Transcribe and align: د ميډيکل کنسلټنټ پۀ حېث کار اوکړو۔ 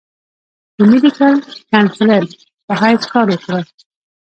د 0.75 0.79
ميډيکل 0.91 1.35
کنسلټنټ 1.71 2.29
پۀ 2.65 2.73
حېث 2.81 3.03
کار 3.11 3.27
اوکړو۔ 3.31 3.59